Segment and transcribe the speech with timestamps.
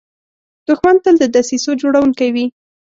[0.67, 2.45] دښمن تل د دسیسو جوړونکی وي